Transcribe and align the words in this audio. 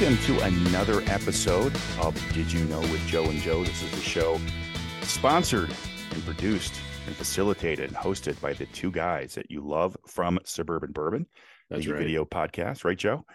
Welcome 0.00 0.24
to 0.24 0.40
another 0.44 1.02
episode 1.12 1.76
of 2.00 2.14
Did 2.32 2.50
You 2.50 2.64
Know 2.64 2.80
with 2.80 3.06
Joe 3.06 3.24
and 3.24 3.38
Joe. 3.38 3.62
This 3.62 3.82
is 3.82 3.90
the 3.90 4.00
show 4.00 4.40
sponsored 5.02 5.70
and 6.12 6.24
produced 6.24 6.72
and 7.06 7.14
facilitated 7.14 7.90
and 7.90 7.96
hosted 7.98 8.40
by 8.40 8.54
the 8.54 8.64
two 8.64 8.90
guys 8.90 9.34
that 9.34 9.50
you 9.50 9.60
love 9.60 9.94
from 10.06 10.38
Suburban 10.42 10.92
Bourbon, 10.92 11.26
That's 11.68 11.84
the 11.84 11.92
right. 11.92 11.98
video 11.98 12.24
podcast, 12.24 12.82
right, 12.82 12.96
Joe? 12.96 13.26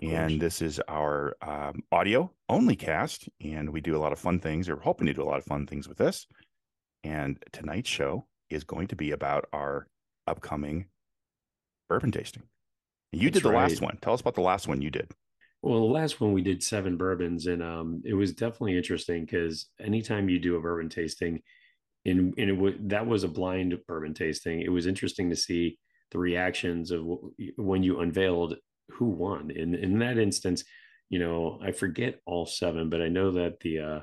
And 0.00 0.40
this 0.40 0.62
is 0.62 0.80
our 0.88 1.36
um, 1.42 1.82
audio 1.92 2.32
only 2.48 2.74
cast, 2.74 3.28
and 3.44 3.68
we 3.68 3.82
do 3.82 3.94
a 3.94 4.00
lot 4.00 4.12
of 4.12 4.18
fun 4.18 4.40
things. 4.40 4.66
We're 4.66 4.76
hoping 4.76 5.08
to 5.08 5.12
do 5.12 5.22
a 5.22 5.28
lot 5.28 5.40
of 5.40 5.44
fun 5.44 5.66
things 5.66 5.86
with 5.86 5.98
this. 5.98 6.26
And 7.02 7.36
tonight's 7.52 7.90
show 7.90 8.24
is 8.48 8.64
going 8.64 8.88
to 8.88 8.96
be 8.96 9.10
about 9.10 9.44
our 9.52 9.88
upcoming 10.26 10.86
bourbon 11.86 12.12
tasting. 12.12 12.44
You 13.12 13.28
That's 13.28 13.42
did 13.42 13.42
the 13.42 13.54
last 13.54 13.82
one. 13.82 13.98
Tell 14.00 14.14
us 14.14 14.22
about 14.22 14.36
the 14.36 14.40
last 14.40 14.66
one 14.66 14.80
you 14.80 14.90
did. 14.90 15.10
Well, 15.64 15.80
the 15.80 15.94
last 15.94 16.20
one 16.20 16.34
we 16.34 16.42
did 16.42 16.62
seven 16.62 16.98
bourbons, 16.98 17.46
and 17.46 17.62
um, 17.62 18.02
it 18.04 18.12
was 18.12 18.34
definitely 18.34 18.76
interesting 18.76 19.24
because 19.24 19.70
anytime 19.80 20.28
you 20.28 20.38
do 20.38 20.56
a 20.56 20.60
bourbon 20.60 20.90
tasting, 20.90 21.40
and 22.04 22.34
and 22.36 22.50
it 22.50 22.56
was 22.58 22.74
that 22.80 23.06
was 23.06 23.24
a 23.24 23.28
blind 23.28 23.74
bourbon 23.88 24.12
tasting. 24.12 24.60
It 24.60 24.68
was 24.68 24.86
interesting 24.86 25.30
to 25.30 25.36
see 25.36 25.78
the 26.10 26.18
reactions 26.18 26.90
of 26.90 27.06
wh- 27.06 27.58
when 27.58 27.82
you 27.82 28.00
unveiled 28.00 28.56
who 28.90 29.06
won. 29.06 29.50
In 29.52 29.74
in 29.74 29.98
that 30.00 30.18
instance, 30.18 30.64
you 31.08 31.18
know, 31.18 31.58
I 31.62 31.72
forget 31.72 32.20
all 32.26 32.44
seven, 32.44 32.90
but 32.90 33.00
I 33.00 33.08
know 33.08 33.30
that 33.30 33.58
the 33.60 33.78
uh, 33.78 34.00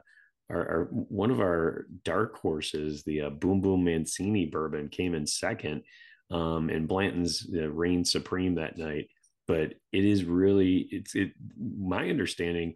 our, 0.50 0.68
our 0.68 0.84
one 0.92 1.30
of 1.30 1.42
our 1.42 1.86
dark 2.04 2.38
horses, 2.40 3.04
the 3.04 3.22
uh, 3.22 3.30
Boom 3.30 3.62
Boom 3.62 3.84
Mancini 3.84 4.48
bourbon, 4.48 4.90
came 4.90 5.14
in 5.14 5.28
second, 5.28 5.84
um, 6.32 6.72
and 6.72 6.88
Blanton's 6.88 7.48
uh, 7.56 7.70
reigned 7.70 8.08
supreme 8.08 8.56
that 8.56 8.80
night 8.80 9.10
but 9.52 9.74
it 9.92 10.06
is 10.06 10.24
really 10.24 10.88
it's 10.92 11.14
it 11.16 11.32
my 11.60 12.10
understanding 12.10 12.74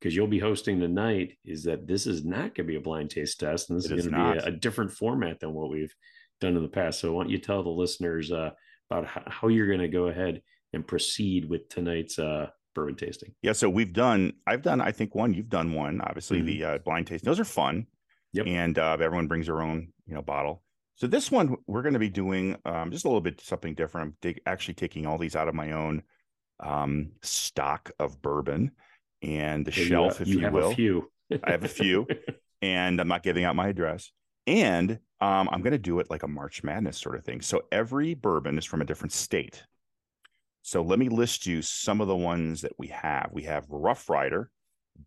because 0.00 0.14
you'll 0.14 0.26
be 0.26 0.38
hosting 0.40 0.80
tonight 0.80 1.34
is 1.44 1.62
that 1.64 1.86
this 1.86 2.06
is 2.06 2.24
not 2.24 2.54
going 2.54 2.66
to 2.66 2.72
be 2.74 2.76
a 2.76 2.80
blind 2.80 3.10
taste 3.10 3.38
test 3.40 3.70
and 3.70 3.78
this 3.78 3.86
It 3.86 3.98
is 3.98 4.06
is 4.06 4.10
going 4.10 4.34
to 4.34 4.40
be 4.40 4.46
a, 4.46 4.48
a 4.48 4.56
different 4.64 4.92
format 4.92 5.38
than 5.40 5.52
what 5.52 5.70
we've 5.70 5.94
done 6.40 6.56
in 6.56 6.62
the 6.62 6.68
past 6.68 6.98
so 7.00 7.12
why 7.12 7.22
don't 7.22 7.30
you 7.30 7.38
tell 7.38 7.62
the 7.62 7.70
listeners 7.70 8.32
uh, 8.32 8.50
about 8.90 9.06
how, 9.06 9.22
how 9.26 9.48
you're 9.48 9.68
going 9.68 9.80
to 9.80 9.88
go 9.88 10.08
ahead 10.08 10.42
and 10.72 10.86
proceed 10.86 11.48
with 11.48 11.68
tonight's 11.68 12.18
uh, 12.18 12.48
bourbon 12.74 12.96
tasting 12.96 13.32
Yeah, 13.42 13.52
so 13.52 13.70
we've 13.70 13.92
done. 13.92 14.32
I've 14.46 14.62
done. 14.62 14.80
I 14.80 14.92
think 14.92 15.14
one. 15.14 15.32
You've 15.32 15.48
done 15.48 15.72
one. 15.72 16.00
Obviously, 16.02 16.40
Mhm. 16.42 16.46
the 16.46 16.64
uh, 16.64 16.78
blind 16.78 17.06
taste. 17.06 17.24
Those 17.24 17.40
are 17.40 17.44
fun. 17.44 17.86
Yep. 18.34 18.46
And 18.46 18.78
uh, 18.78 18.96
everyone 19.00 19.28
brings 19.28 19.46
their 19.46 19.62
own, 19.62 19.78
you 20.06 20.14
know, 20.14 20.20
bottle. 20.20 20.62
So 20.96 21.06
this 21.06 21.30
one 21.30 21.56
we're 21.66 21.82
going 21.82 21.94
to 21.94 21.98
be 22.08 22.10
doing 22.10 22.56
um, 22.66 22.90
just 22.90 23.04
a 23.06 23.08
little 23.08 23.22
bit 23.22 23.40
something 23.40 23.74
different. 23.74 24.08
I'm 24.08 24.16
dig- 24.20 24.40
actually 24.44 24.74
taking 24.74 25.06
all 25.06 25.16
these 25.18 25.36
out 25.36 25.48
of 25.48 25.54
my 25.54 25.72
own 25.72 26.02
um, 26.60 27.12
stock 27.22 27.90
of 27.98 28.20
bourbon 28.22 28.72
and 29.22 29.64
the 29.64 29.72
you 29.72 29.86
shelf, 29.86 30.18
ha- 30.18 30.22
if 30.22 30.28
you 30.28 30.38
you, 30.38 30.44
have 30.44 30.52
will. 30.52 30.70
a 30.70 30.74
few 30.74 31.10
I 31.44 31.50
have 31.50 31.64
a 31.64 31.68
few. 31.68 32.06
and 32.62 33.00
I'm 33.00 33.08
not 33.08 33.22
giving 33.22 33.44
out 33.44 33.56
my 33.56 33.68
address. 33.68 34.10
And 34.46 34.92
um, 35.20 35.48
I'm 35.50 35.62
going 35.62 35.72
to 35.72 35.78
do 35.78 35.98
it 35.98 36.10
like 36.10 36.22
a 36.22 36.28
March 36.28 36.62
Madness 36.62 36.98
sort 36.98 37.16
of 37.16 37.24
thing. 37.24 37.40
So 37.40 37.62
every 37.72 38.14
bourbon 38.14 38.58
is 38.58 38.64
from 38.64 38.80
a 38.80 38.84
different 38.84 39.12
state. 39.12 39.64
So 40.62 40.82
let 40.82 40.98
me 40.98 41.08
list 41.08 41.46
you 41.46 41.62
some 41.62 42.00
of 42.00 42.08
the 42.08 42.16
ones 42.16 42.62
that 42.62 42.72
we 42.78 42.88
have. 42.88 43.30
We 43.32 43.44
have 43.44 43.66
Rough 43.68 44.08
Rider, 44.08 44.50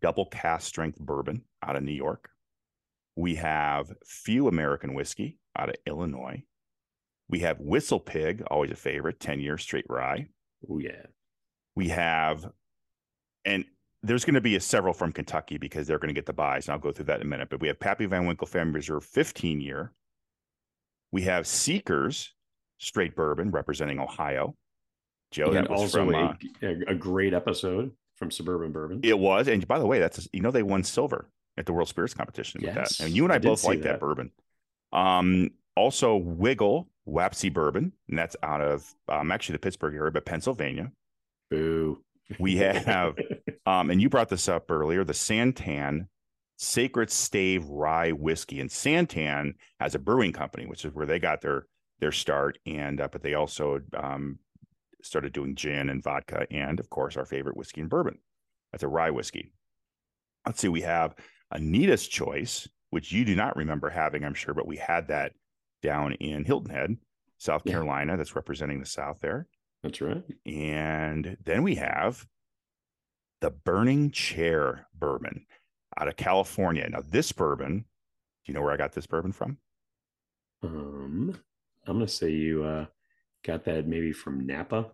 double 0.00 0.26
cask 0.26 0.66
strength 0.66 0.98
bourbon 0.98 1.42
out 1.62 1.76
of 1.76 1.82
New 1.82 1.92
York. 1.92 2.30
We 3.16 3.36
have 3.36 3.92
Few 4.04 4.48
American 4.48 4.94
Whiskey 4.94 5.38
out 5.56 5.68
of 5.68 5.76
Illinois. 5.86 6.44
We 7.28 7.40
have 7.40 7.60
Whistle 7.60 8.00
Pig, 8.00 8.42
always 8.50 8.70
a 8.70 8.76
favorite, 8.76 9.20
10 9.20 9.40
year 9.40 9.58
straight 9.58 9.86
rye 9.88 10.28
oh 10.68 10.78
yeah 10.78 11.02
we 11.76 11.88
have 11.88 12.50
and 13.44 13.64
there's 14.02 14.24
going 14.24 14.34
to 14.34 14.40
be 14.40 14.56
a 14.56 14.60
several 14.60 14.94
from 14.94 15.12
Kentucky 15.12 15.58
because 15.58 15.86
they're 15.86 15.98
going 15.98 16.08
to 16.08 16.14
get 16.14 16.26
the 16.26 16.32
buys, 16.32 16.66
and 16.66 16.72
I'll 16.72 16.78
go 16.78 16.90
through 16.90 17.06
that 17.06 17.20
in 17.20 17.26
a 17.26 17.28
minute. 17.28 17.50
But 17.50 17.60
we 17.60 17.68
have 17.68 17.78
Pappy 17.78 18.06
Van 18.06 18.26
Winkle 18.26 18.46
Family 18.46 18.74
Reserve 18.74 19.04
15 19.04 19.60
year. 19.60 19.92
We 21.12 21.22
have 21.22 21.46
Seekers 21.46 22.32
Straight 22.78 23.14
Bourbon 23.14 23.50
representing 23.50 23.98
Ohio. 23.98 24.54
Joe, 25.30 25.46
and 25.46 25.56
that 25.56 25.70
was 25.70 25.80
also 25.80 26.06
from 26.06 26.14
a, 26.14 26.36
uh, 26.62 26.74
a, 26.88 26.94
great 26.94 27.34
episode 27.34 27.92
from 28.16 28.32
suburban 28.32 28.72
bourbon 28.72 28.98
it 29.04 29.16
was, 29.16 29.46
and 29.46 29.66
by 29.68 29.78
the 29.78 29.86
way, 29.86 30.00
that's 30.00 30.28
you 30.32 30.40
know 30.40 30.50
they 30.50 30.64
won 30.64 30.82
silver 30.82 31.28
at 31.56 31.66
the 31.66 31.72
World 31.72 31.88
Spirits 31.88 32.14
Competition 32.14 32.62
with 32.64 32.74
that. 32.74 32.98
And 32.98 33.14
you 33.14 33.22
and 33.24 33.32
I, 33.32 33.36
I 33.36 33.38
both 33.38 33.62
like 33.62 33.82
that. 33.82 33.92
that. 33.92 34.00
bourbon. 34.00 34.32
Um, 34.92 35.50
also 35.76 36.16
Wigle 36.16 36.88
Wapsie 37.06 37.52
Bourbon, 37.52 37.92
and 38.08 38.18
that's 38.18 38.34
out 38.42 38.60
of 38.60 38.92
um, 39.08 39.30
actually 39.30 39.52
the 39.52 39.60
Pittsburgh 39.60 39.94
area, 39.94 40.10
but 40.10 40.24
Pennsylvania. 40.24 40.90
Boo 41.50 42.02
We 42.38 42.56
have 42.56 43.16
Um, 43.66 43.90
and 43.90 44.00
you 44.00 44.08
brought 44.08 44.28
this 44.28 44.48
up 44.48 44.70
earlier 44.70 45.04
the 45.04 45.12
Santan 45.12 46.06
Sacred 46.56 47.10
Stave 47.10 47.64
Rye 47.66 48.12
Whiskey. 48.12 48.60
And 48.60 48.70
Santan 48.70 49.54
has 49.78 49.94
a 49.94 49.98
brewing 49.98 50.32
company, 50.32 50.66
which 50.66 50.84
is 50.84 50.94
where 50.94 51.06
they 51.06 51.18
got 51.18 51.40
their 51.40 51.66
their 52.00 52.12
start. 52.12 52.58
And 52.66 53.00
uh, 53.00 53.08
but 53.10 53.22
they 53.22 53.34
also 53.34 53.80
um, 53.94 54.38
started 55.02 55.32
doing 55.32 55.54
gin 55.54 55.90
and 55.90 56.02
vodka, 56.02 56.46
and 56.50 56.78
of 56.80 56.88
course 56.90 57.16
our 57.16 57.26
favorite 57.26 57.56
whiskey 57.56 57.80
and 57.80 57.90
bourbon. 57.90 58.18
That's 58.72 58.84
a 58.84 58.88
rye 58.88 59.10
whiskey. 59.10 59.52
Let's 60.46 60.60
see, 60.60 60.68
we 60.68 60.82
have 60.82 61.14
Anita's 61.52 62.06
Choice, 62.06 62.68
which 62.90 63.12
you 63.12 63.24
do 63.24 63.34
not 63.34 63.56
remember 63.56 63.90
having, 63.90 64.24
I'm 64.24 64.34
sure, 64.34 64.54
but 64.54 64.66
we 64.66 64.76
had 64.76 65.08
that 65.08 65.32
down 65.82 66.12
in 66.14 66.44
Hilton 66.44 66.74
Head, 66.74 66.96
South 67.38 67.62
Yeah. 67.64 67.72
Carolina. 67.72 68.16
That's 68.16 68.36
representing 68.36 68.80
the 68.80 68.86
South 68.86 69.18
there. 69.20 69.48
That's 69.82 70.00
right 70.00 70.22
And 70.46 71.36
then 71.42 71.62
we 71.62 71.76
have 71.76 72.26
the 73.40 73.50
Burning 73.50 74.10
Chair 74.10 74.86
bourbon 74.94 75.46
out 75.98 76.08
of 76.08 76.16
California. 76.16 76.88
Now, 76.88 77.02
this 77.06 77.32
bourbon, 77.32 77.78
do 77.78 78.52
you 78.52 78.54
know 78.54 78.62
where 78.62 78.72
I 78.72 78.76
got 78.76 78.92
this 78.92 79.06
bourbon 79.06 79.32
from? 79.32 79.58
Um, 80.62 81.38
I'm 81.86 81.94
gonna 81.94 82.08
say 82.08 82.30
you 82.30 82.64
uh 82.64 82.86
got 83.44 83.64
that 83.64 83.86
maybe 83.86 84.12
from 84.12 84.46
Napa. 84.46 84.90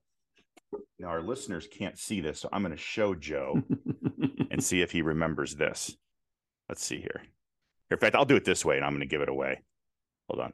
Now, 0.98 1.08
our 1.08 1.22
listeners 1.22 1.66
can't 1.70 1.98
see 1.98 2.20
this, 2.20 2.40
so 2.40 2.48
I'm 2.52 2.62
going 2.62 2.74
to 2.74 2.82
show 2.82 3.14
Joe 3.14 3.62
and 4.50 4.62
see 4.62 4.80
if 4.82 4.92
he 4.92 5.02
remembers 5.02 5.56
this. 5.56 5.96
Let's 6.68 6.84
see 6.84 7.00
here. 7.00 7.22
In 7.90 7.98
fact, 7.98 8.16
I'll 8.16 8.24
do 8.24 8.36
it 8.36 8.44
this 8.44 8.64
way 8.64 8.76
and 8.76 8.84
I'm 8.84 8.92
going 8.92 9.00
to 9.00 9.06
give 9.06 9.20
it 9.20 9.28
away. 9.28 9.62
Hold 10.28 10.40
on. 10.40 10.52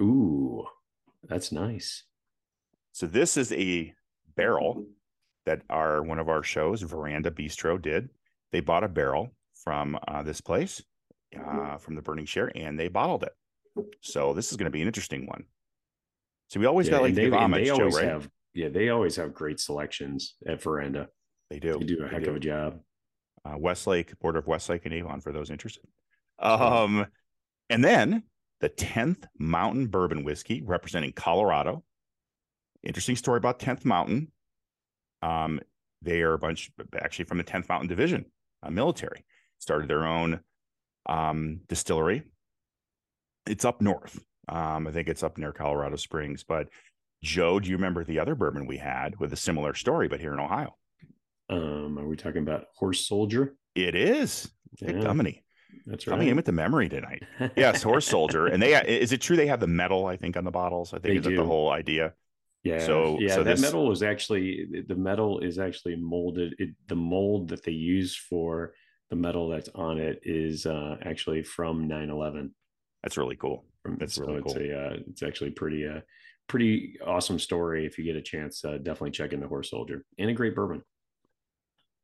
Ooh, 0.00 0.64
that's 1.28 1.52
nice. 1.52 2.04
So, 2.92 3.06
this 3.06 3.36
is 3.36 3.52
a 3.52 3.92
barrel 4.36 4.86
that 5.44 5.62
our 5.70 6.02
one 6.02 6.18
of 6.18 6.28
our 6.28 6.42
shows, 6.42 6.82
Veranda 6.82 7.30
Bistro, 7.30 7.80
did. 7.80 8.08
They 8.52 8.60
bought 8.60 8.84
a 8.84 8.88
barrel 8.88 9.34
from 9.64 9.98
uh, 10.08 10.22
this 10.22 10.40
place, 10.40 10.82
uh, 11.36 11.76
from 11.78 11.94
the 11.94 12.02
Burning 12.02 12.26
Chair, 12.26 12.50
and 12.54 12.78
they 12.78 12.88
bottled 12.88 13.24
it. 13.24 13.32
So 14.00 14.32
this 14.32 14.50
is 14.50 14.56
going 14.56 14.64
to 14.66 14.70
be 14.70 14.80
an 14.80 14.86
interesting 14.86 15.26
one. 15.26 15.44
So 16.48 16.60
we 16.60 16.66
always 16.66 16.86
Yeah, 16.86 16.92
got 16.92 17.02
like 17.02 17.14
they, 17.14 17.28
homage, 17.28 17.64
they 17.64 17.68
Joe, 17.68 17.74
always 17.80 17.96
right? 17.96 18.08
have 18.08 18.28
yeah, 18.54 18.68
they 18.70 18.88
always 18.88 19.16
have 19.16 19.34
great 19.34 19.60
selections 19.60 20.36
at 20.46 20.62
Veranda. 20.62 21.08
they 21.50 21.58
do. 21.58 21.78
They 21.78 21.84
do 21.86 21.98
a 22.00 22.04
They 22.04 22.14
heck 22.14 22.24
do. 22.24 22.30
of 22.30 22.36
a 22.36 22.40
job. 22.40 22.80
uh, 23.44 23.56
Westlake, 23.58 24.18
border 24.18 24.38
of 24.38 24.46
Westlake 24.46 24.86
and 24.86 24.94
Avon 24.94 25.20
for 25.20 25.32
those 25.32 25.50
interested. 25.50 25.84
Um, 26.38 27.06
and 27.68 27.84
then 27.84 28.22
the 28.60 28.68
10th 28.68 29.24
Mountain 29.38 29.88
Bourbon 29.88 30.24
Whiskey 30.24 30.62
representing 30.62 31.12
Colorado. 31.12 31.84
Interesting 32.82 33.16
story 33.16 33.38
about 33.38 33.58
10th 33.58 33.84
Mountain. 33.84 34.32
Um, 35.22 35.60
they 36.02 36.22
are 36.22 36.34
a 36.34 36.38
bunch 36.38 36.70
actually 37.00 37.24
from 37.24 37.38
the 37.38 37.44
10th 37.44 37.68
Mountain 37.68 37.88
Division, 37.88 38.26
uh, 38.62 38.70
military, 38.70 39.24
started 39.58 39.88
their 39.88 40.06
own 40.06 40.40
um, 41.06 41.60
distillery. 41.68 42.22
It's 43.46 43.64
up 43.64 43.80
north. 43.80 44.18
Um, 44.48 44.86
I 44.86 44.92
think 44.92 45.08
it's 45.08 45.22
up 45.22 45.38
near 45.38 45.52
Colorado 45.52 45.96
Springs. 45.96 46.44
But 46.44 46.68
Joe, 47.22 47.58
do 47.58 47.68
you 47.68 47.76
remember 47.76 48.04
the 48.04 48.18
other 48.18 48.34
bourbon 48.34 48.66
we 48.66 48.76
had 48.76 49.18
with 49.18 49.32
a 49.32 49.36
similar 49.36 49.74
story, 49.74 50.08
but 50.08 50.20
here 50.20 50.32
in 50.32 50.40
Ohio? 50.40 50.76
Um, 51.48 51.98
are 51.98 52.06
we 52.06 52.16
talking 52.16 52.42
about 52.42 52.66
Horse 52.76 53.06
Soldier? 53.06 53.56
It 53.74 53.94
is. 53.94 54.50
Yeah, 54.80 54.92
Dominy. 54.92 55.44
That's 55.86 56.06
right. 56.06 56.12
Coming 56.12 56.28
in 56.28 56.36
with 56.36 56.44
the 56.46 56.52
memory 56.52 56.88
tonight. 56.88 57.22
Yes, 57.56 57.82
horse 57.82 58.06
soldier. 58.06 58.46
And 58.46 58.62
they 58.62 58.74
is 58.74 59.12
it 59.12 59.20
true 59.20 59.36
they 59.36 59.46
have 59.46 59.60
the 59.60 59.66
metal, 59.66 60.06
I 60.06 60.16
think, 60.16 60.36
on 60.36 60.44
the 60.44 60.50
bottles? 60.50 60.92
I 60.92 60.98
think 60.98 61.04
They 61.04 61.16
is 61.18 61.24
that 61.24 61.36
the 61.36 61.44
whole 61.44 61.70
idea. 61.70 62.14
Yeah. 62.64 62.84
So- 62.84 63.18
yeah, 63.20 63.34
so 63.34 63.44
that 63.44 63.52
this- 63.56 63.60
metal 63.62 63.86
was 63.86 64.02
actually 64.02 64.66
the 64.86 64.96
metal 64.96 65.38
is 65.40 65.58
actually 65.58 65.96
molded. 65.96 66.54
It, 66.58 66.70
the 66.88 66.96
mold 66.96 67.48
that 67.48 67.62
they 67.62 67.72
use 67.72 68.16
for 68.16 68.74
the 69.10 69.16
metal 69.16 69.48
that's 69.48 69.68
on 69.74 69.98
it 69.98 70.20
is 70.24 70.66
uh, 70.66 70.96
actually 71.02 71.42
from 71.44 71.88
9/11. 71.88 72.50
That's 73.02 73.16
really 73.16 73.36
cool. 73.36 73.64
That's 73.84 74.14
so 74.14 74.24
really 74.26 74.38
it's 74.40 74.52
cool. 74.52 74.62
a 74.62 74.74
uh, 74.74 74.96
it's 75.08 75.22
actually 75.22 75.50
pretty 75.50 75.86
uh 75.86 76.00
pretty 76.48 76.96
awesome 77.06 77.38
story. 77.38 77.86
If 77.86 77.98
you 77.98 78.04
get 78.04 78.16
a 78.16 78.22
chance, 78.22 78.64
uh, 78.64 78.78
definitely 78.78 79.12
check 79.12 79.32
in 79.32 79.38
the 79.40 79.46
Horse 79.46 79.70
Soldier 79.70 80.04
and 80.18 80.28
a 80.28 80.32
great 80.32 80.56
bourbon. 80.56 80.82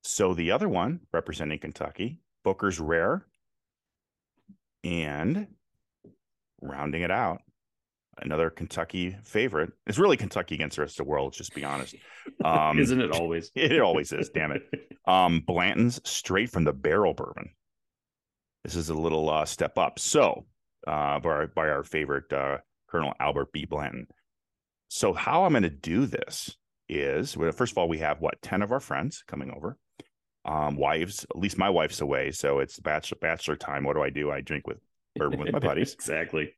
So 0.05 0.35
the 0.35 0.51
other 0.53 0.69
one 0.69 1.01
representing 1.13 1.59
Kentucky, 1.59 2.19
Booker's 2.45 2.79
Rare. 2.81 3.27
And 4.85 5.47
rounding 6.61 7.03
it 7.03 7.11
out, 7.11 7.43
another 8.19 8.51
Kentucky 8.51 9.17
favorite. 9.25 9.73
It's 9.87 9.99
really 9.99 10.17
Kentucky 10.17 10.55
against 10.55 10.77
the 10.77 10.83
rest 10.83 10.99
of 10.99 11.07
the 11.07 11.11
world. 11.11 11.33
Just 11.33 11.55
be 11.55 11.65
honest, 11.65 11.95
um, 12.45 12.79
isn't 12.79 13.01
it 13.01 13.13
always? 13.13 13.51
It 13.57 13.81
always 13.81 14.13
is. 14.13 14.31
Damn 14.31 14.53
it. 14.53 14.63
Um, 15.05 15.41
Blanton's 15.41 16.01
straight 16.09 16.49
from 16.49 16.63
the 16.63 16.73
barrel 16.73 17.13
bourbon. 17.13 17.51
This 18.63 18.77
is 18.77 18.89
a 18.89 18.95
little 18.95 19.29
uh, 19.29 19.45
step 19.45 19.77
up. 19.77 19.99
So, 19.99 20.47
uh, 20.87 21.19
by 21.19 21.29
our, 21.29 21.47
by 21.49 21.69
our 21.71 21.83
favorite 21.83 22.33
uh, 22.33 22.59
Colonel 22.89 23.13
Albert 23.19 23.53
B. 23.53 23.65
Blanton. 23.65 24.07
So, 24.87 25.13
how 25.13 25.43
I'm 25.43 25.55
going 25.55 25.65
to 25.65 25.71
do 25.71 26.07
this 26.07 26.57
is, 26.89 27.37
well, 27.37 27.51
first 27.51 27.73
of 27.73 27.79
all, 27.79 27.89
we 27.89 27.99
have 27.99 28.21
what 28.21 28.41
ten 28.43 28.63
of 28.63 28.71
our 28.71 28.79
friends 28.79 29.25
coming 29.27 29.51
over. 29.51 29.77
Um, 30.45 30.77
wives, 30.77 31.25
at 31.31 31.39
least 31.39 31.57
my 31.57 31.71
wife's 31.71 32.01
away, 32.01 32.33
so 32.33 32.59
it's 32.59 32.79
bachelor 32.81 33.19
bachelor 33.21 33.57
time. 33.57 33.85
What 33.85 33.95
do 33.95 34.03
I 34.03 34.11
do? 34.11 34.33
I 34.33 34.41
drink 34.41 34.67
with 34.67 34.79
bourbon 35.15 35.39
with 35.39 35.53
my 35.53 35.61
buddies. 35.61 35.95
exactly. 35.95 36.55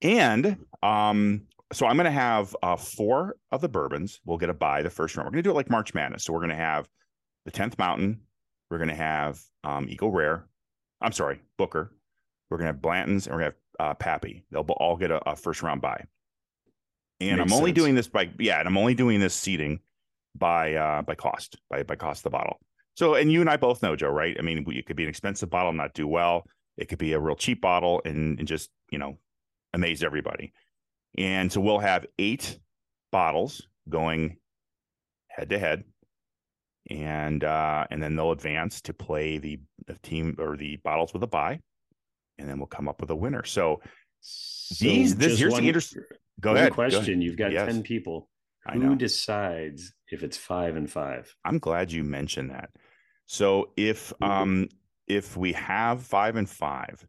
And 0.00 0.56
um, 0.82 1.42
so 1.72 1.86
I'm 1.86 1.96
going 1.96 2.06
to 2.06 2.10
have 2.10 2.56
uh, 2.62 2.76
four 2.76 3.36
of 3.50 3.60
the 3.60 3.68
bourbons. 3.68 4.20
We'll 4.24 4.38
get 4.38 4.50
a 4.50 4.54
buy 4.54 4.82
the 4.82 4.90
first 4.90 5.16
round. 5.16 5.26
We're 5.26 5.32
going 5.32 5.42
to 5.44 5.48
do 5.48 5.50
it 5.50 5.56
like 5.56 5.70
March 5.70 5.94
Madness. 5.94 6.24
So 6.24 6.32
we're 6.32 6.40
going 6.40 6.50
to 6.50 6.56
have 6.56 6.88
the 7.44 7.52
10th 7.52 7.78
Mountain. 7.78 8.20
We're 8.70 8.78
going 8.78 8.88
to 8.88 8.94
have 8.94 9.40
um, 9.64 9.86
Eagle 9.88 10.10
Rare. 10.10 10.46
I'm 11.00 11.12
sorry, 11.12 11.40
Booker. 11.58 11.92
We're 12.50 12.58
going 12.58 12.66
to 12.66 12.72
have 12.72 12.82
Blanton's 12.82 13.26
and 13.26 13.34
we're 13.34 13.42
going 13.42 13.52
to 13.52 13.56
have 13.80 13.90
uh, 13.90 13.94
Pappy. 13.94 14.44
They'll 14.50 14.62
all 14.62 14.96
get 14.96 15.10
a, 15.10 15.30
a 15.30 15.36
first 15.36 15.62
round 15.62 15.80
buy. 15.80 16.04
And 17.20 17.38
Makes 17.38 17.52
I'm 17.52 17.56
only 17.56 17.70
sense. 17.70 17.76
doing 17.76 17.94
this 17.94 18.08
by 18.08 18.30
yeah, 18.38 18.58
and 18.58 18.66
I'm 18.66 18.76
only 18.76 18.94
doing 18.94 19.20
this 19.20 19.34
seating 19.34 19.80
by 20.34 20.74
uh 20.74 21.02
by 21.02 21.14
cost 21.14 21.56
by 21.70 21.82
by 21.84 21.94
cost 21.94 22.20
of 22.20 22.24
the 22.24 22.30
bottle. 22.30 22.58
So 22.94 23.14
and 23.14 23.32
you 23.32 23.40
and 23.40 23.48
I 23.50 23.56
both 23.56 23.82
know 23.82 23.96
Joe, 23.96 24.10
right? 24.10 24.36
I 24.38 24.42
mean, 24.42 24.64
it 24.68 24.86
could 24.86 24.96
be 24.96 25.04
an 25.04 25.08
expensive 25.08 25.50
bottle 25.50 25.70
and 25.70 25.78
not 25.78 25.94
do 25.94 26.06
well. 26.06 26.46
It 26.76 26.88
could 26.88 26.98
be 26.98 27.12
a 27.12 27.20
real 27.20 27.36
cheap 27.36 27.60
bottle 27.60 28.02
and, 28.04 28.38
and 28.38 28.46
just 28.48 28.70
you 28.90 28.98
know 28.98 29.18
amaze 29.72 30.02
everybody. 30.02 30.52
And 31.16 31.50
so 31.52 31.60
we'll 31.60 31.78
have 31.78 32.06
eight 32.18 32.58
bottles 33.10 33.66
going 33.88 34.36
head 35.28 35.50
to 35.50 35.58
head, 35.58 35.84
and 36.90 37.42
uh, 37.44 37.86
and 37.90 38.02
then 38.02 38.16
they'll 38.16 38.32
advance 38.32 38.80
to 38.82 38.94
play 38.94 39.38
the, 39.38 39.60
the 39.86 39.96
team 40.02 40.36
or 40.38 40.56
the 40.56 40.76
bottles 40.76 41.12
with 41.12 41.22
a 41.22 41.26
buy, 41.26 41.60
and 42.38 42.48
then 42.48 42.58
we'll 42.58 42.66
come 42.66 42.88
up 42.88 43.00
with 43.00 43.10
a 43.10 43.16
winner. 43.16 43.44
So 43.44 43.80
So 44.20 44.84
These- 44.84 45.16
this- 45.16 45.38
here's 45.38 45.52
the 45.52 45.56
one- 45.56 45.64
interest- 45.64 45.96
go 46.40 46.50
one 46.50 46.56
ahead. 46.58 46.74
go 46.74 46.82
ahead. 46.82 46.92
question. 46.92 47.20
You've 47.22 47.36
got 47.36 47.52
Yes. 47.52 47.66
10 47.72 47.82
people. 47.82 48.28
I 48.64 48.74
Who 48.74 48.94
decides 48.94 49.92
if 50.08 50.22
it's 50.22 50.36
five 50.36 50.76
and 50.76 50.88
five? 50.90 51.34
I'm 51.44 51.58
glad 51.58 51.90
you 51.90 52.04
mentioned 52.04 52.50
that. 52.50 52.70
So 53.26 53.70
if 53.76 54.12
um 54.22 54.68
if 55.06 55.36
we 55.36 55.52
have 55.52 56.02
five 56.02 56.36
and 56.36 56.48
five, 56.48 57.06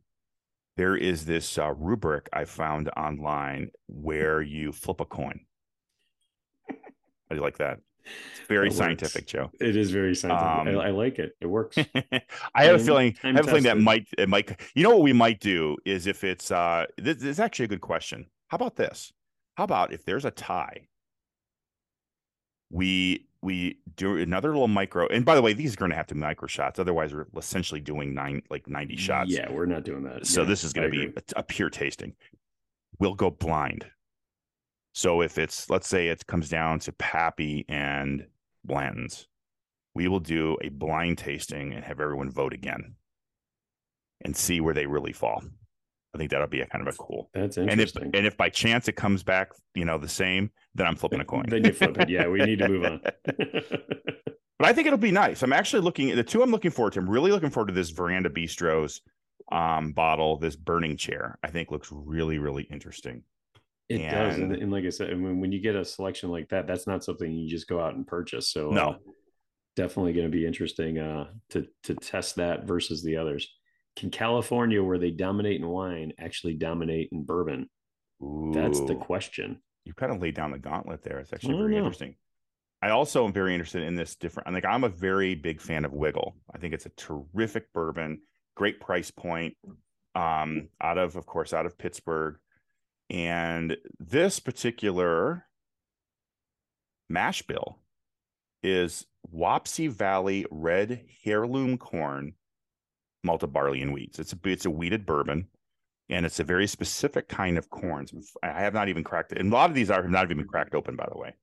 there 0.77 0.95
is 0.95 1.25
this 1.25 1.57
uh, 1.57 1.73
rubric 1.73 2.29
I 2.33 2.45
found 2.45 2.89
online 2.97 3.71
where 3.87 4.41
you 4.41 4.71
flip 4.71 4.99
a 4.99 5.05
coin. 5.05 5.41
How 6.67 6.75
do 7.29 7.35
you 7.35 7.41
like 7.41 7.57
that? 7.57 7.79
It's 8.05 8.47
very 8.47 8.67
works. 8.67 8.77
scientific, 8.77 9.27
Joe. 9.27 9.49
It 9.61 9.77
is 9.77 9.91
very 9.91 10.13
scientific. 10.15 10.73
Um, 10.73 10.79
I, 10.79 10.87
I 10.87 10.91
like 10.91 11.19
it. 11.19 11.33
It 11.39 11.47
works. 11.47 11.77
I 12.55 12.65
have 12.65 12.75
a 12.75 12.83
feeling. 12.83 13.15
I 13.23 13.27
time 13.27 13.35
have 13.35 13.45
a 13.45 13.47
feeling 13.47 13.63
that 13.63 13.77
might 13.77 14.07
it 14.17 14.27
might. 14.27 14.59
You 14.75 14.83
know 14.83 14.89
what 14.89 15.03
we 15.03 15.13
might 15.13 15.39
do 15.39 15.77
is 15.85 16.07
if 16.07 16.23
it's 16.23 16.51
uh 16.51 16.85
this, 16.97 17.17
this 17.17 17.29
is 17.29 17.39
actually 17.39 17.65
a 17.65 17.69
good 17.69 17.81
question. 17.81 18.25
How 18.47 18.55
about 18.55 18.75
this? 18.75 19.13
How 19.55 19.63
about 19.63 19.93
if 19.93 20.03
there's 20.03 20.25
a 20.25 20.31
tie? 20.31 20.87
We 22.73 23.27
we 23.43 23.77
do 23.95 24.17
another 24.17 24.49
little 24.49 24.67
micro. 24.67 25.07
And 25.07 25.23
by 25.23 25.35
the 25.35 25.41
way, 25.41 25.53
these 25.53 25.73
are 25.73 25.77
going 25.77 25.91
to 25.91 25.97
have 25.97 26.07
to 26.07 26.15
be 26.15 26.21
micro 26.21 26.47
shots. 26.47 26.79
Otherwise, 26.79 27.13
we're 27.13 27.27
essentially 27.37 27.81
doing 27.81 28.13
nine 28.13 28.41
like 28.49 28.67
ninety 28.67 28.97
shots. 28.97 29.29
Yeah, 29.29 29.51
we're 29.51 29.65
not 29.65 29.83
doing 29.83 30.03
that. 30.03 30.25
So 30.25 30.41
Yeah, 30.41 30.47
this 30.47 30.63
is 30.63 30.73
going 30.73 30.91
to 30.91 30.97
be 30.97 31.13
a, 31.15 31.39
a 31.39 31.43
pure 31.43 31.69
tasting. 31.69 32.15
We'll 32.99 33.15
go 33.15 33.29
blind. 33.29 33.85
So 34.93 35.21
if 35.21 35.37
it's 35.37 35.69
let's 35.69 35.87
say 35.87 36.07
it 36.07 36.25
comes 36.25 36.49
down 36.49 36.79
to 36.79 36.91
Pappy 36.93 37.65
and 37.67 38.25
Blanton's, 38.63 39.27
we 39.93 40.07
will 40.07 40.19
do 40.19 40.57
a 40.61 40.69
blind 40.69 41.17
tasting 41.19 41.73
and 41.73 41.83
have 41.83 41.99
everyone 41.99 42.31
vote 42.31 42.53
again 42.53 42.95
and 44.21 44.35
see 44.35 44.61
where 44.61 44.73
they 44.73 44.87
really 44.87 45.13
fall. 45.13 45.43
I 46.13 46.17
think 46.19 46.29
that'll 46.31 46.47
be 46.47 46.61
a 46.61 46.67
kind 46.67 46.87
of 46.87 46.93
a 46.93 46.97
cool. 46.97 47.29
That's 47.33 47.57
And 47.57 47.67
if 47.67 47.73
interesting. 47.73 48.11
and 48.13 48.25
if 48.27 48.37
by 48.37 48.49
chance 48.49 48.87
it 48.87 48.95
comes 48.95 49.23
back, 49.23 49.49
you 49.73 49.83
know, 49.85 49.97
the 49.97 50.07
same, 50.07 50.51
then 50.75 50.85
I'm 50.87 50.95
flipping 50.95 51.19
a 51.21 51.25
coin. 51.25 51.45
Then 51.47 51.63
you 51.63 51.73
flip 51.73 51.97
it. 51.99 52.09
Yeah, 52.09 52.27
we 52.27 52.39
need 52.45 52.59
to 52.59 52.69
move 52.69 52.83
on. 52.85 53.01
But 54.59 54.69
I 54.69 54.73
think 54.73 54.85
it'll 54.87 54.99
be 54.99 55.11
nice. 55.11 55.41
I'm 55.41 55.51
actually 55.51 55.81
looking 55.81 56.09
at 56.11 56.15
the 56.15 56.23
two 56.23 56.41
I'm 56.41 56.51
looking 56.51 56.71
forward 56.71 56.93
to. 56.93 56.99
I'm 56.99 57.09
really 57.09 57.31
looking 57.31 57.49
forward 57.49 57.67
to 57.67 57.73
this 57.73 57.89
Veranda 57.89 58.29
Bistros 58.29 59.01
um, 59.51 59.91
bottle, 59.91 60.37
this 60.37 60.55
burning 60.55 60.95
chair. 60.95 61.37
I 61.43 61.49
think 61.49 61.69
looks 61.71 61.89
really, 61.91 62.37
really 62.37 62.63
interesting. 62.71 63.23
It 63.89 64.09
does, 64.09 64.35
and, 64.37 64.53
And- 64.53 64.61
and 64.61 64.71
like 64.71 64.85
I 64.85 64.89
said, 64.89 65.09
I 65.09 65.15
mean, 65.15 65.41
when 65.41 65.51
you 65.51 65.59
get 65.59 65.75
a 65.75 65.83
selection 65.83 66.29
like 66.29 66.49
that, 66.49 66.67
that's 66.67 66.87
not 66.87 67.03
something 67.03 67.29
you 67.33 67.49
just 67.49 67.67
go 67.67 67.81
out 67.81 67.95
and 67.95 68.07
purchase. 68.07 68.49
So 68.51 68.69
No. 68.69 68.89
uh, 68.91 68.97
definitely 69.75 70.13
going 70.13 70.27
to 70.27 70.37
be 70.37 70.45
interesting 70.45 70.97
uh, 70.99 71.31
to 71.49 71.65
to 71.83 71.95
test 71.95 72.35
that 72.37 72.65
versus 72.65 73.03
the 73.03 73.17
others. 73.17 73.51
Can 73.95 74.09
California, 74.09 74.83
where 74.83 74.97
they 74.97 75.11
dominate 75.11 75.61
in 75.61 75.67
wine, 75.67 76.13
actually 76.17 76.55
dominate 76.55 77.09
in 77.11 77.23
bourbon? 77.23 77.69
That's 78.53 78.79
the 78.81 78.95
question. 78.95 79.61
you 79.85 79.93
kind 79.93 80.11
of 80.11 80.21
laid 80.21 80.35
down 80.35 80.51
the 80.51 80.59
gauntlet 80.59 81.03
there. 81.03 81.19
It's 81.19 81.33
actually 81.33 81.57
very 81.57 81.71
know. 81.71 81.79
interesting. 81.79 82.15
I 82.81 82.89
also 82.89 83.25
am 83.25 83.33
very 83.33 83.53
interested 83.53 83.83
in 83.83 83.95
this 83.95 84.15
different. 84.15 84.47
I'm 84.47 84.53
Like 84.53 84.65
I'm 84.65 84.83
a 84.83 84.89
very 84.89 85.35
big 85.35 85.61
fan 85.61 85.85
of 85.85 85.93
Wigle. 85.93 86.35
I 86.53 86.57
think 86.57 86.73
it's 86.73 86.85
a 86.85 86.89
terrific 86.89 87.71
bourbon, 87.73 88.21
great 88.55 88.79
price 88.79 89.11
point. 89.11 89.55
Um, 90.15 90.69
out 90.79 90.97
of, 90.97 91.15
of 91.15 91.25
course, 91.25 91.53
out 91.53 91.65
of 91.65 91.77
Pittsburgh, 91.77 92.37
and 93.09 93.75
this 93.99 94.39
particular 94.39 95.45
mash 97.09 97.41
bill 97.41 97.79
is 98.61 99.05
Wapsie 99.33 99.91
Valley 99.91 100.45
Red 100.51 101.05
Heirloom 101.25 101.77
Corn, 101.77 102.33
malted 103.23 103.53
barley 103.53 103.81
and 103.81 103.91
wheats. 103.91 104.19
It's 104.19 104.33
a 104.33 104.37
it's 104.45 104.65
a 104.65 104.69
wheated 104.69 105.05
bourbon 105.05 105.47
and 106.09 106.25
it's 106.25 106.39
a 106.39 106.43
very 106.43 106.67
specific 106.67 107.27
kind 107.27 107.57
of 107.57 107.69
corns. 107.69 108.13
I 108.43 108.61
have 108.61 108.73
not 108.73 108.89
even 108.89 109.03
cracked 109.03 109.31
it, 109.31 109.39
and 109.39 109.51
a 109.51 109.55
lot 109.55 109.69
of 109.69 109.75
these 109.75 109.89
are 109.89 110.01
have 110.01 110.11
not 110.11 110.25
even 110.25 110.37
been 110.37 110.47
cracked 110.47 110.75
open, 110.75 110.95
by 110.95 111.07
the 111.11 111.17
way, 111.17 111.33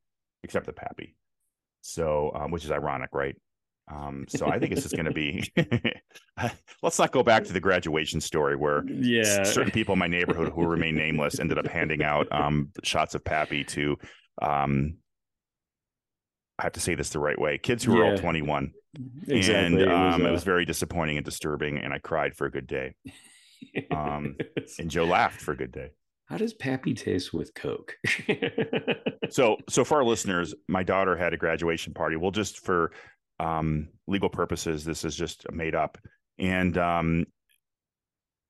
except 0.45 0.67
the 0.67 0.73
Pappy. 0.73 1.17
So, 1.83 2.31
um, 2.35 2.51
which 2.51 2.65
is 2.65 2.71
ironic, 2.71 3.11
right? 3.13 3.37
Um, 3.91 4.27
so 4.29 4.47
I 4.47 4.59
think 4.59 4.73
it's 4.73 4.83
just 4.83 4.95
going 4.95 5.07
to 5.07 5.13
be. 5.13 5.51
Let's 6.83 6.99
not 6.99 7.11
go 7.11 7.23
back 7.23 7.45
to 7.45 7.53
the 7.53 7.61
graduation 7.61 8.21
story 8.21 8.55
where 8.55 8.85
Yeah, 8.89 9.43
certain 9.43 9.73
people 9.73 9.95
in 9.95 9.99
my 9.99 10.07
neighborhood 10.07 10.53
who 10.55 10.65
remain 10.67 10.95
nameless 10.95 11.41
ended 11.41 11.59
up 11.59 11.67
handing 11.67 12.03
out 12.03 12.29
um, 12.31 12.71
shots 12.85 13.15
of 13.15 13.25
Pappy 13.25 13.65
to. 13.65 13.97
Um, 14.43 14.97
I 16.61 16.65
have 16.65 16.73
to 16.73 16.81
say 16.81 16.95
this 16.95 17.11
the 17.11 17.19
right 17.19 17.39
way. 17.41 17.59
Kids 17.59 17.83
who 17.83 17.99
are 17.99 18.05
all 18.05 18.19
21, 18.19 18.73
exactly. 19.27 19.83
and 19.83 19.91
um, 19.91 20.27
it 20.27 20.31
was 20.31 20.43
uh, 20.43 20.45
very 20.45 20.67
disappointing 20.67 21.17
and 21.17 21.25
disturbing, 21.25 21.79
and 21.79 21.93
I 21.93 21.99
cried 21.99 22.37
for 22.37 22.47
a 22.47 22.51
good 22.51 22.67
day. 22.67 22.95
um, 23.91 24.37
And 24.79 24.91
Joe 24.91 25.05
laughed 25.05 25.41
for 25.41 25.53
a 25.53 25.57
good 25.57 25.73
day. 25.73 25.91
How 26.27 26.37
does 26.37 26.55
Pappy 26.55 26.95
taste 26.95 27.33
with 27.33 27.55
Coke? 27.55 27.97
So, 29.31 29.59
so 29.69 29.85
for 29.85 29.99
our 29.99 30.05
listeners, 30.05 30.55
my 30.69 30.83
daughter 30.83 31.17
had 31.17 31.33
a 31.33 31.37
graduation 31.37 31.95
party. 31.95 32.17
Well, 32.17 32.33
just 32.33 32.65
for 32.65 32.91
um, 33.39 33.89
legal 34.07 34.29
purposes, 34.29 34.85
this 34.85 35.05
is 35.05 35.15
just 35.15 35.51
made 35.53 35.75
up. 35.75 35.99
And 36.39 36.77
um, 36.77 37.27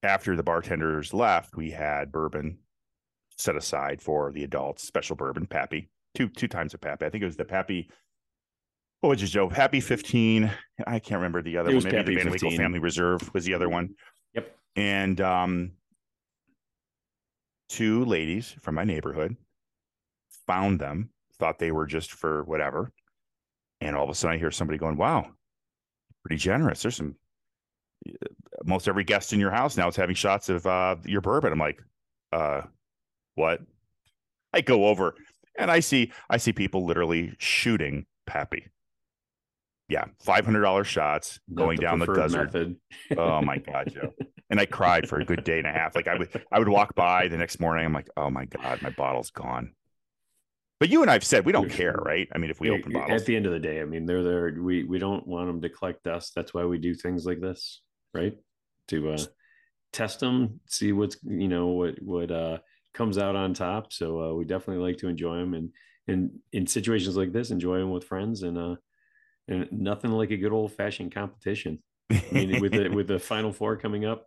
after 0.03 0.37
the 0.37 0.43
bartenders 0.43 1.13
left, 1.13 1.57
we 1.57 1.71
had 1.71 2.11
bourbon 2.11 2.59
set 3.37 3.57
aside 3.57 4.01
for 4.01 4.33
the 4.33 4.45
adults, 4.45 4.87
special 4.87 5.17
bourbon, 5.17 5.47
Pappy, 5.47 5.91
two 6.15 6.29
two 6.29 6.49
times 6.49 6.75
of 6.75 6.81
Pappy. 6.81 7.07
I 7.07 7.11
think 7.11 7.23
it 7.23 7.27
was 7.27 7.37
the 7.37 7.45
Pappy. 7.45 7.91
What 9.01 9.11
was 9.11 9.23
it, 9.23 9.27
Joe? 9.27 9.49
Pappy 9.49 9.81
fifteen. 9.81 10.51
I 10.87 10.99
can't 10.99 11.19
remember 11.19 11.43
the 11.43 11.57
other 11.57 11.71
It 11.71 11.75
one. 11.75 11.85
Maybe 11.85 11.97
Pappy 11.97 12.15
the 12.15 12.23
Van 12.23 12.31
Winkle 12.31 12.51
Family 12.51 12.79
Reserve 12.79 13.33
was 13.33 13.45
the 13.45 13.55
other 13.55 13.69
one. 13.69 13.95
Yep. 14.35 14.57
And 14.77 15.21
um, 15.21 15.73
two 17.69 18.05
ladies 18.05 18.55
from 18.61 18.75
my 18.75 18.85
neighborhood 18.85 19.37
found 20.47 20.81
them, 20.81 21.11
thought 21.39 21.59
they 21.59 21.73
were 21.73 21.87
just 21.87 22.13
for 22.13 22.45
whatever. 22.45 22.93
And 23.81 23.97
all 23.97 24.05
of 24.05 24.11
a 24.11 24.15
sudden 24.15 24.37
I 24.37 24.39
hear 24.39 24.51
somebody 24.51 24.79
going, 24.79 24.97
wow, 24.97 25.27
pretty 26.25 26.39
generous. 26.39 26.83
There's 26.83 26.97
some, 26.97 27.15
most 28.65 28.89
every 28.89 29.05
guest 29.05 29.33
in 29.33 29.41
your 29.41 29.51
house 29.51 29.77
now 29.77 29.89
is 29.89 29.97
having 29.97 30.15
shots 30.15 30.49
of 30.49 30.67
uh, 30.67 30.97
your 31.07 31.21
bourbon. 31.21 31.53
I'm 31.53 31.59
like, 31.59 31.81
uh, 32.33 32.63
what? 33.37 33.61
I 34.53 34.61
go 34.61 34.87
over 34.87 35.15
and 35.59 35.71
I 35.71 35.81
see, 35.81 36.13
I 36.29 36.37
see 36.37 36.53
people 36.53 36.87
literally 36.87 37.35
shooting 37.39 38.07
Pappy. 38.27 38.67
Yeah. 39.89 40.05
$500 40.25 40.85
shots 40.85 41.41
Not 41.49 41.65
going 41.65 41.79
down 41.79 41.99
the 41.99 42.07
desert. 42.07 42.45
method. 42.45 42.77
Oh 43.19 43.43
my 43.43 43.59
God, 43.59 43.93
Joe. 43.93 44.15
And 44.49 44.61
I 44.61 44.67
cried 44.67 45.09
for 45.09 45.19
a 45.21 45.25
good 45.25 45.43
day 45.45 45.59
and 45.59 45.67
a 45.67 45.73
half. 45.73 45.95
Like 45.97 46.07
I 46.09 46.17
would 46.17 46.29
I 46.53 46.59
would 46.59 46.69
walk 46.69 46.95
by 46.95 47.29
the 47.29 47.37
next 47.37 47.61
morning. 47.61 47.85
I'm 47.85 47.93
like, 47.93 48.09
oh 48.17 48.31
my 48.31 48.45
God, 48.45 48.81
my 48.83 48.91
bottle's 48.91 49.31
gone. 49.31 49.73
But 50.79 50.89
you 50.89 51.03
and 51.03 51.11
I've 51.11 51.25
said 51.25 51.45
we 51.45 51.53
don't 51.53 51.71
care, 51.71 51.93
right? 51.93 52.27
I 52.35 52.39
mean, 52.39 52.51
if 52.51 52.59
we 52.59 52.71
open 52.71 52.93
bottles. 52.93 53.21
At 53.21 53.27
the 53.27 53.37
end 53.37 53.47
of 53.47 53.53
the 53.53 53.59
day, 53.59 53.81
I 53.81 53.85
mean, 53.85 54.07
they're 54.07 54.23
there. 54.23 54.55
We 54.59 54.85
we 54.85 54.99
don't 54.99 55.27
want 55.27 55.49
them 55.49 55.61
to 55.61 55.69
collect 55.69 56.05
dust. 56.05 56.33
That's 56.35 56.55
why 56.55 56.65
we 56.65 56.79
do 56.79 56.95
things 56.95 57.27
like 57.27 57.41
this, 57.41 57.83
right? 58.15 58.35
To 58.89 59.11
uh, 59.11 59.19
test 59.93 60.21
them, 60.21 60.61
see 60.67 60.93
what's 60.93 61.17
you 61.23 61.49
know 61.49 61.67
what 61.69 62.01
what 62.01 62.31
uh, 62.31 62.59
comes 62.95 63.19
out 63.19 63.37
on 63.37 63.55
top. 63.55 63.93
So 63.93 64.21
uh, 64.23 64.35
we 64.35 64.45
definitely 64.45 64.85
like 64.85 64.99
to 64.99 65.09
enjoy 65.09 65.37
them, 65.37 65.55
and 65.55 65.71
and 66.09 66.31
in 66.53 66.67
situations 66.67 67.17
like 67.17 67.33
this, 67.33 67.51
enjoy 67.51 67.79
them 67.79 67.91
with 67.91 68.05
friends, 68.05 68.43
and 68.43 68.59
uh, 68.59 68.77
and 69.49 69.69
nothing 69.73 70.11
like 70.13 70.31
a 70.31 70.37
good 70.37 70.53
old 70.53 70.73
fashioned 70.73 71.15
competition. 71.15 71.83
I 72.11 72.25
mean, 72.33 72.61
with 72.61 72.73
the 72.73 72.89
with 72.89 73.09
the 73.09 73.19
final 73.33 73.53
four 73.53 73.77
coming 73.77 74.05
up, 74.05 74.27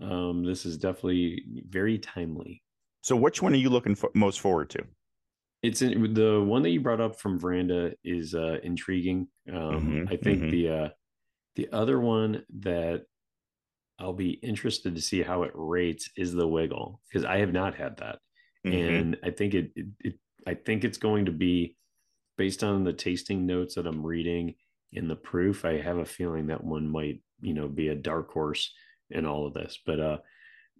um, 0.00 0.44
this 0.44 0.66
is 0.66 0.76
definitely 0.76 1.44
very 1.68 1.98
timely. 1.98 2.62
So, 3.02 3.16
which 3.16 3.42
one 3.42 3.52
are 3.52 3.56
you 3.56 3.70
looking 3.70 3.94
for, 3.94 4.10
most 4.14 4.40
forward 4.40 4.70
to? 4.70 4.84
It's 5.62 5.82
in, 5.82 6.14
the 6.14 6.42
one 6.42 6.62
that 6.62 6.70
you 6.70 6.80
brought 6.80 7.00
up 7.00 7.18
from 7.18 7.38
Veranda 7.38 7.92
is 8.04 8.34
uh, 8.34 8.58
intriguing. 8.62 9.28
Um, 9.50 9.56
mm-hmm, 9.56 10.04
I 10.08 10.16
think 10.16 10.42
mm-hmm. 10.42 10.50
the 10.50 10.68
uh, 10.68 10.88
the 11.56 11.68
other 11.72 12.00
one 12.00 12.44
that 12.60 13.04
I'll 13.98 14.12
be 14.12 14.30
interested 14.30 14.94
to 14.94 15.00
see 15.00 15.22
how 15.22 15.44
it 15.44 15.52
rates 15.54 16.10
is 16.16 16.32
the 16.32 16.46
wigle 16.46 17.00
because 17.08 17.24
I 17.24 17.38
have 17.38 17.52
not 17.52 17.74
had 17.74 17.96
that, 17.98 18.18
mm-hmm. 18.66 18.94
and 18.94 19.16
I 19.22 19.30
think 19.30 19.54
it, 19.54 19.70
it, 19.76 19.86
it 20.00 20.14
I 20.46 20.54
think 20.54 20.84
it's 20.84 20.98
going 20.98 21.26
to 21.26 21.32
be 21.32 21.76
based 22.36 22.64
on 22.64 22.84
the 22.84 22.92
tasting 22.92 23.46
notes 23.46 23.76
that 23.76 23.86
I'm 23.86 24.04
reading 24.04 24.54
in 24.92 25.08
the 25.08 25.16
proof. 25.16 25.64
I 25.64 25.80
have 25.80 25.98
a 25.98 26.04
feeling 26.04 26.48
that 26.48 26.64
one 26.64 26.88
might 26.88 27.22
you 27.40 27.54
know 27.54 27.68
be 27.68 27.88
a 27.88 27.94
dark 27.94 28.32
horse 28.32 28.72
in 29.10 29.26
all 29.26 29.46
of 29.46 29.54
this, 29.54 29.78
but 29.86 30.00
uh, 30.00 30.18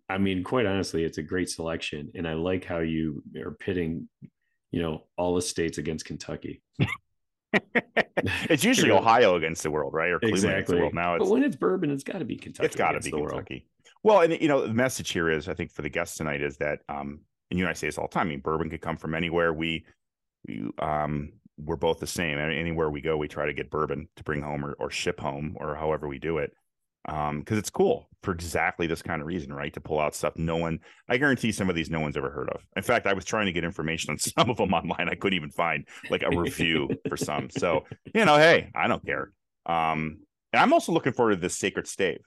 I 0.08 0.18
mean, 0.18 0.44
quite 0.44 0.66
honestly, 0.66 1.04
it's 1.04 1.18
a 1.18 1.22
great 1.22 1.48
selection, 1.48 2.10
and 2.14 2.28
I 2.28 2.34
like 2.34 2.64
how 2.64 2.80
you 2.80 3.22
are 3.38 3.52
pitting, 3.52 4.08
you 4.70 4.82
know, 4.82 5.04
all 5.16 5.34
the 5.34 5.42
states 5.42 5.78
against 5.78 6.04
Kentucky. 6.04 6.62
it's 8.50 8.64
usually 8.64 8.90
Ohio 8.90 9.36
against 9.36 9.62
the 9.62 9.70
world, 9.70 9.92
right? 9.94 10.10
Or 10.10 10.18
Cleveland 10.18 10.44
exactly. 10.44 10.54
against 10.54 10.70
the 10.70 10.76
world. 10.78 10.94
Now, 10.94 11.18
but 11.18 11.28
when 11.28 11.42
it's 11.42 11.56
bourbon, 11.56 11.90
it's 11.90 12.04
got 12.04 12.18
to 12.18 12.24
be 12.24 12.36
Kentucky. 12.36 12.66
It's 12.66 12.76
got 12.76 12.92
to 12.92 13.00
be 13.00 13.10
Kentucky. 13.10 13.66
Well, 14.02 14.20
and 14.20 14.40
you 14.40 14.48
know, 14.48 14.66
the 14.66 14.74
message 14.74 15.10
here 15.10 15.30
is, 15.30 15.48
I 15.48 15.54
think, 15.54 15.70
for 15.70 15.82
the 15.82 15.88
guests 15.88 16.16
tonight 16.16 16.42
is 16.42 16.56
that, 16.58 16.80
um, 16.88 17.20
and 17.50 17.58
you 17.58 17.64
and 17.64 17.70
I 17.70 17.74
say 17.74 17.86
this 17.86 17.98
all 17.98 18.06
the 18.06 18.14
time. 18.14 18.26
I 18.26 18.30
mean, 18.30 18.40
bourbon 18.40 18.70
could 18.70 18.80
come 18.80 18.96
from 18.96 19.14
anywhere. 19.14 19.52
We, 19.52 19.84
we 20.46 20.70
um, 20.78 21.32
we're 21.58 21.76
both 21.76 22.00
the 22.00 22.06
same. 22.06 22.38
I 22.38 22.48
mean, 22.48 22.58
anywhere 22.58 22.90
we 22.90 23.00
go, 23.00 23.16
we 23.16 23.28
try 23.28 23.46
to 23.46 23.52
get 23.52 23.70
bourbon 23.70 24.08
to 24.16 24.24
bring 24.24 24.42
home 24.42 24.64
or, 24.64 24.72
or 24.74 24.90
ship 24.90 25.20
home 25.20 25.56
or 25.58 25.74
however 25.74 26.08
we 26.08 26.18
do 26.18 26.38
it 26.38 26.52
um 27.06 27.40
because 27.40 27.58
it's 27.58 27.70
cool 27.70 28.08
for 28.22 28.32
exactly 28.32 28.86
this 28.86 29.02
kind 29.02 29.20
of 29.20 29.26
reason 29.26 29.52
right 29.52 29.72
to 29.74 29.80
pull 29.80 30.00
out 30.00 30.14
stuff 30.14 30.34
no 30.36 30.56
one 30.56 30.78
i 31.08 31.16
guarantee 31.16 31.52
some 31.52 31.68
of 31.68 31.76
these 31.76 31.90
no 31.90 32.00
one's 32.00 32.16
ever 32.16 32.30
heard 32.30 32.48
of. 32.50 32.66
In 32.76 32.82
fact 32.82 33.06
i 33.06 33.12
was 33.12 33.24
trying 33.24 33.46
to 33.46 33.52
get 33.52 33.64
information 33.64 34.10
on 34.10 34.18
some 34.18 34.50
of 34.50 34.56
them 34.56 34.72
online 34.72 35.08
i 35.08 35.14
couldn't 35.14 35.36
even 35.36 35.50
find 35.50 35.86
like 36.10 36.22
a 36.22 36.36
review 36.36 36.88
for 37.08 37.16
some. 37.16 37.50
So 37.50 37.84
you 38.14 38.24
know 38.24 38.36
hey 38.36 38.70
i 38.74 38.86
don't 38.86 39.04
care. 39.04 39.32
Um 39.66 40.18
and 40.52 40.62
i'm 40.62 40.72
also 40.72 40.92
looking 40.92 41.12
forward 41.12 41.34
to 41.34 41.40
this 41.40 41.56
sacred 41.56 41.86
stave 41.86 42.20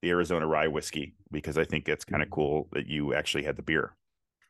the 0.00 0.10
arizona 0.10 0.46
rye 0.46 0.66
whiskey 0.66 1.14
because 1.30 1.56
i 1.58 1.64
think 1.64 1.88
it's 1.88 2.04
kind 2.04 2.22
of 2.22 2.30
cool 2.30 2.68
that 2.72 2.86
you 2.86 3.14
actually 3.14 3.44
had 3.44 3.56
the 3.56 3.62
beer 3.62 3.94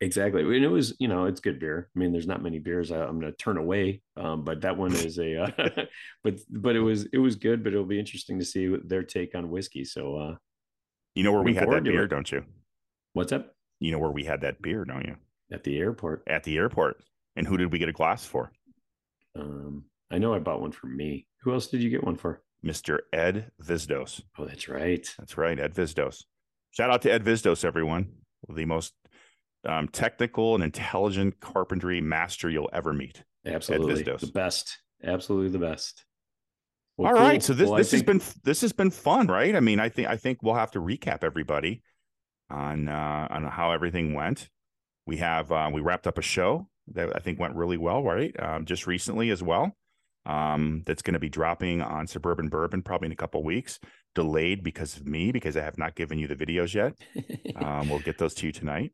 Exactly. 0.02 0.42
And 0.42 0.64
it 0.64 0.68
was, 0.68 0.94
you 0.98 1.06
know, 1.06 1.26
it's 1.26 1.38
good 1.38 1.60
beer. 1.60 1.88
I 1.94 1.98
mean, 1.98 2.10
there's 2.10 2.26
not 2.26 2.42
many 2.42 2.58
beers 2.58 2.90
I, 2.90 3.06
am 3.06 3.20
going 3.20 3.32
to 3.32 3.38
turn 3.38 3.56
away, 3.56 4.02
um, 4.16 4.42
but 4.42 4.62
that 4.62 4.76
one 4.76 4.92
is 4.92 5.16
a, 5.20 5.44
uh, 5.44 5.50
but, 6.24 6.40
but 6.50 6.74
it 6.74 6.80
was, 6.80 7.04
it 7.12 7.18
was 7.18 7.36
good, 7.36 7.62
but 7.62 7.72
it'll 7.72 7.84
be 7.84 8.00
interesting 8.00 8.40
to 8.40 8.44
see 8.44 8.76
their 8.84 9.04
take 9.04 9.36
on 9.36 9.48
whiskey. 9.48 9.84
So, 9.84 10.16
uh, 10.16 10.34
you 11.14 11.22
know 11.22 11.30
where 11.30 11.42
we 11.42 11.54
had 11.54 11.70
that 11.70 11.84
beer, 11.84 12.08
don't 12.08 12.30
you? 12.32 12.44
What's 13.12 13.30
up? 13.30 13.54
You 13.78 13.92
know 13.92 14.00
where 14.00 14.10
we 14.10 14.24
had 14.24 14.40
that 14.40 14.60
beer, 14.60 14.84
don't 14.84 15.06
you? 15.06 15.14
At 15.52 15.62
the 15.62 15.78
airport. 15.78 16.24
At 16.26 16.42
the 16.42 16.56
airport. 16.56 16.96
And 17.36 17.46
who 17.46 17.56
did 17.56 17.70
we 17.70 17.78
get 17.78 17.88
a 17.88 17.92
glass 17.92 18.24
for? 18.24 18.50
Um, 19.38 19.84
I 20.10 20.18
know 20.18 20.34
I 20.34 20.40
bought 20.40 20.60
one 20.60 20.72
for 20.72 20.88
me. 20.88 21.28
Who 21.42 21.52
else 21.52 21.68
did 21.68 21.80
you 21.80 21.90
get 21.90 22.02
one 22.02 22.16
for? 22.16 22.42
Mr. 22.64 22.98
Ed 23.12 23.52
Vizdos. 23.62 24.20
Oh, 24.36 24.46
that's 24.46 24.68
right. 24.68 25.08
That's 25.16 25.36
right. 25.36 25.60
Ed 25.60 25.74
Vizdos. 25.74 26.24
Shout 26.72 26.90
out 26.90 27.02
to 27.02 27.12
Ed 27.12 27.24
Vizdos, 27.24 27.64
everyone. 27.64 28.08
The 28.48 28.64
most 28.64 28.94
um, 29.64 29.88
technical 29.88 30.54
and 30.54 30.64
intelligent 30.64 31.40
carpentry 31.40 32.00
master 32.00 32.50
you'll 32.50 32.70
ever 32.72 32.92
meet. 32.92 33.22
Absolutely, 33.46 34.02
the 34.02 34.30
best. 34.32 34.80
Absolutely 35.04 35.50
the 35.50 35.58
best. 35.58 36.04
Well, 36.96 37.08
All 37.08 37.14
cool. 37.16 37.26
right, 37.26 37.42
so 37.42 37.54
this 37.54 37.68
well, 37.68 37.78
this 37.78 37.90
think... 37.90 38.06
has 38.06 38.06
been 38.06 38.40
this 38.44 38.60
has 38.60 38.72
been 38.72 38.90
fun, 38.90 39.26
right? 39.26 39.56
I 39.56 39.60
mean, 39.60 39.80
I 39.80 39.88
think 39.88 40.08
I 40.08 40.16
think 40.16 40.42
we'll 40.42 40.54
have 40.54 40.72
to 40.72 40.80
recap 40.80 41.24
everybody 41.24 41.82
on 42.50 42.88
uh, 42.88 43.28
on 43.30 43.44
how 43.44 43.72
everything 43.72 44.14
went. 44.14 44.48
We 45.06 45.16
have 45.18 45.50
uh, 45.50 45.70
we 45.72 45.80
wrapped 45.80 46.06
up 46.06 46.18
a 46.18 46.22
show 46.22 46.68
that 46.88 47.14
I 47.14 47.20
think 47.20 47.38
went 47.38 47.56
really 47.56 47.78
well, 47.78 48.02
right? 48.02 48.34
Um, 48.40 48.64
just 48.64 48.86
recently 48.86 49.30
as 49.30 49.42
well. 49.42 49.72
Um, 50.24 50.84
that's 50.86 51.02
going 51.02 51.14
to 51.14 51.20
be 51.20 51.28
dropping 51.28 51.82
on 51.82 52.06
Suburban 52.06 52.48
Bourbon 52.48 52.82
probably 52.82 53.06
in 53.06 53.12
a 53.12 53.16
couple 53.16 53.42
weeks. 53.42 53.80
Delayed 54.14 54.62
because 54.62 54.96
of 54.96 55.06
me 55.06 55.32
because 55.32 55.56
I 55.56 55.62
have 55.62 55.78
not 55.78 55.96
given 55.96 56.18
you 56.18 56.28
the 56.28 56.36
videos 56.36 56.74
yet. 56.74 56.94
um, 57.56 57.88
we'll 57.88 57.98
get 57.98 58.18
those 58.18 58.34
to 58.34 58.46
you 58.46 58.52
tonight 58.52 58.92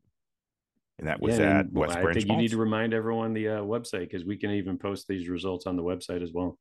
and 0.99 1.07
that 1.07 1.19
was 1.21 1.39
yeah, 1.39 1.59
at 1.59 1.71
West 1.71 1.95
I 1.97 2.01
Branch. 2.01 2.17
I 2.17 2.19
think 2.19 2.31
you 2.31 2.37
need 2.37 2.51
to 2.51 2.57
remind 2.57 2.93
everyone 2.93 3.33
the 3.33 3.47
uh, 3.47 3.61
website 3.61 4.01
because 4.01 4.25
we 4.25 4.37
can 4.37 4.51
even 4.51 4.77
post 4.77 5.07
these 5.07 5.27
results 5.29 5.65
on 5.65 5.75
the 5.75 5.81
website 5.83 6.21
as 6.21 6.31
well. 6.33 6.59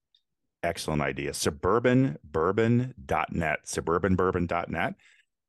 Excellent 0.62 1.02
idea. 1.02 1.32
Suburbanbourbon.net. 1.32 3.58
Suburbanbourbon.net. 3.66 4.94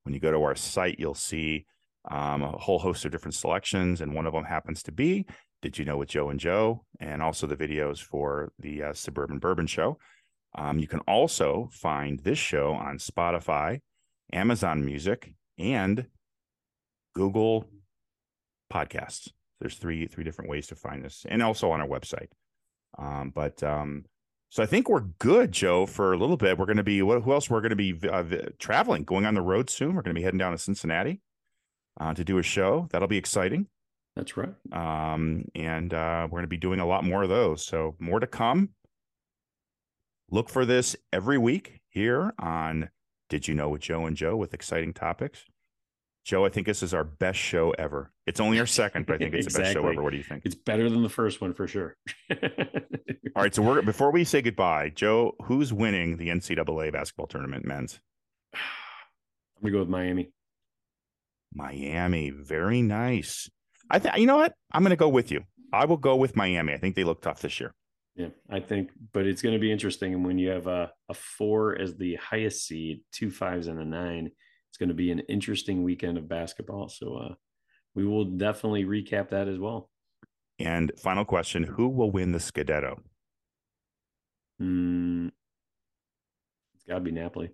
When 0.04 0.14
you 0.14 0.20
go 0.20 0.32
to 0.32 0.42
our 0.42 0.56
site, 0.56 1.00
you'll 1.00 1.14
see 1.14 1.66
um, 2.10 2.42
a 2.42 2.52
whole 2.52 2.80
host 2.80 3.06
of 3.06 3.12
different 3.12 3.36
selections, 3.36 4.02
and 4.02 4.16
one 4.16 4.26
of 4.26 4.34
them 4.34 4.46
happens 4.46 4.82
to 4.84 4.92
be 4.92 5.26
"Did 5.62 5.78
You 5.78 5.86
Know 5.86 5.98
with 5.98 6.10
Joe 6.10 6.30
and 6.30 6.40
Joe," 6.40 6.84
and 7.00 7.22
also 7.22 7.46
the 7.48 7.56
videos 7.56 8.02
for 8.02 8.52
the 8.60 8.84
uh, 8.84 8.94
Suburban 8.94 9.40
Bourbon 9.40 9.68
Show. 9.68 10.00
Um, 10.56 10.80
you 10.80 10.88
can 10.88 11.02
also 11.02 11.70
find 11.72 12.20
this 12.20 12.40
show 12.40 12.74
on 12.74 12.98
Spotify, 12.98 13.82
Amazon 14.34 14.84
Music, 14.84 15.36
and 15.60 16.08
Google 17.14 17.70
podcasts. 18.72 19.30
There's 19.60 19.76
three 19.76 20.08
three 20.08 20.24
different 20.24 20.50
ways 20.50 20.68
to 20.68 20.76
find 20.76 21.04
this, 21.04 21.26
and 21.28 21.44
also 21.44 21.72
on 21.72 21.82
our 21.82 21.88
website. 21.88 22.30
Um, 22.98 23.32
but 23.34 23.62
um, 23.64 24.06
so 24.50 24.64
I 24.64 24.66
think 24.66 24.90
we're 24.90 25.02
good, 25.20 25.52
Joe, 25.52 25.86
for 25.86 26.12
a 26.14 26.18
little 26.18 26.38
bit. 26.38 26.58
We're 26.58 26.66
going 26.66 26.78
to 26.78 26.84
be 26.84 27.02
what? 27.02 27.22
Who 27.22 27.34
else? 27.34 27.50
We're 27.50 27.62
going 27.62 27.70
to 27.70 27.76
be 27.76 27.96
uh, 28.08 28.24
traveling, 28.58 29.04
going 29.04 29.26
on 29.26 29.36
the 29.36 29.42
road 29.42 29.70
soon. 29.70 29.96
We're 29.96 30.02
going 30.02 30.16
to 30.16 30.20
be 30.20 30.24
heading 30.24 30.40
down 30.40 30.54
to 30.54 30.58
Cincinnati 30.58 31.22
uh, 32.00 32.14
to 32.16 32.24
do 32.24 32.38
a 32.40 32.44
show. 32.44 32.88
That'll 32.92 33.08
be 33.08 33.18
exciting. 33.18 33.68
That's 34.16 34.36
right. 34.36 34.54
Um, 34.72 35.46
and 35.56 35.94
uh, 35.94 36.24
we're 36.26 36.38
going 36.38 36.44
to 36.44 36.48
be 36.48 36.58
doing 36.58 36.80
a 36.80 36.86
lot 36.86 37.04
more 37.04 37.24
of 37.24 37.30
those. 37.30 37.64
So 37.64 37.96
more 38.00 38.20
to 38.20 38.28
come. 38.28 38.70
Look 40.32 40.50
for 40.50 40.66
this 40.66 40.96
every 41.14 41.38
week 41.38 41.80
here 41.90 42.34
on 42.40 42.90
Did 43.30 43.48
You 43.48 43.54
Know 43.54 43.70
with 43.70 43.82
Joe 43.82 44.06
and 44.06 44.18
Joe 44.18 44.36
with 44.36 44.54
exciting 44.54 44.94
topics. 44.94 45.46
Joe, 46.30 46.46
I 46.46 46.50
think 46.50 46.68
this 46.68 46.84
is 46.84 46.94
our 46.94 47.04
best 47.04 47.40
show 47.40 47.72
ever. 47.80 48.12
It's 48.28 48.40
only 48.40 48.60
our 48.60 48.68
second, 48.68 49.08
but 49.08 49.16
I 49.16 49.18
think 49.18 49.34
it's 49.34 49.48
exactly. 49.48 49.64
the 49.64 49.80
best 49.80 49.84
show 49.84 49.90
ever. 49.90 50.04
What 50.04 50.12
do 50.12 50.18
you 50.18 50.24
think? 50.24 50.44
It's 50.46 50.54
better 50.54 50.88
than 50.88 51.02
the 51.02 51.10
first 51.10 51.42
one 51.42 51.56
for 51.56 51.68
sure. 51.68 51.98
All 52.32 52.38
right, 53.36 53.56
so 53.56 53.64
we're 53.64 53.82
before 53.82 54.12
we 54.12 54.24
say 54.24 54.44
goodbye, 54.44 54.92
Joe, 54.94 55.34
who's 55.46 55.74
winning 55.74 56.18
the 56.18 56.28
NCAA 56.28 56.94
basketball 56.94 57.26
tournament, 57.26 57.66
men's? 57.66 58.00
I'm 58.54 58.60
gonna 59.64 59.72
go 59.72 59.80
with 59.80 59.90
Miami. 59.90 60.30
Miami, 61.52 62.30
very 62.30 62.84
nice. 62.84 63.50
I 63.90 63.98
think 63.98 64.18
you 64.18 64.28
know 64.28 64.38
what? 64.38 64.54
I'm 64.72 64.84
gonna 64.84 64.96
go 64.96 65.10
with 65.10 65.32
you. 65.32 65.46
I 65.74 65.86
will 65.86 65.98
go 65.98 66.16
with 66.16 66.36
Miami. 66.36 66.74
I 66.74 66.78
think 66.78 66.96
they 66.96 67.06
look 67.06 67.24
tough 67.24 67.42
this 67.42 67.60
year. 67.60 67.74
Yeah, 68.16 68.30
I 68.52 68.60
think, 68.60 68.92
but 69.14 69.26
it's 69.26 69.42
going 69.42 69.56
to 69.56 69.60
be 69.60 69.72
interesting. 69.72 70.14
And 70.14 70.26
when 70.26 70.38
you 70.38 70.50
have 70.50 70.68
a, 70.68 70.92
a 71.08 71.14
four 71.14 71.80
as 71.80 71.96
the 71.96 72.16
highest 72.16 72.68
seed, 72.68 73.02
two 73.14 73.32
fives 73.32 73.68
and 73.68 73.80
a 73.80 73.86
nine, 73.86 74.32
it's 74.70 74.78
going 74.78 74.90
to 74.90 74.96
be 74.96 75.12
an 75.12 75.20
interesting 75.20 75.84
weekend 75.84 76.18
of 76.18 76.28
basketball. 76.28 76.90
So 76.90 77.16
uh, 77.16 77.34
we 77.96 78.06
will 78.06 78.26
definitely 78.26 78.86
recap 78.86 79.30
that 79.30 79.48
as 79.48 79.60
well. 79.60 79.90
And 80.60 80.92
final 80.98 81.26
question: 81.26 81.64
Who 81.64 81.90
will 81.90 82.12
win 82.12 82.32
the 82.32 82.40
Scudetto? 82.40 83.00
Mm, 84.62 85.32
it's 86.76 86.84
got 86.86 86.96
to 86.96 87.00
be 87.02 87.12
Napoli. 87.12 87.52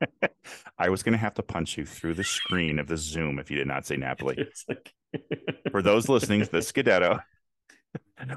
I 0.78 0.90
was 0.90 1.02
going 1.02 1.12
to 1.12 1.18
have 1.18 1.34
to 1.34 1.42
punch 1.42 1.78
you 1.78 1.86
through 1.86 2.14
the 2.14 2.24
screen 2.24 2.78
of 2.78 2.86
the 2.86 2.96
Zoom 2.96 3.38
if 3.38 3.50
you 3.50 3.56
did 3.56 3.66
not 3.66 3.86
say 3.86 3.96
Napoli. 3.96 4.48
Like... 4.68 4.92
For 5.70 5.82
those 5.82 6.08
listening, 6.08 6.40
the 6.40 6.46
Scudetto 6.58 7.20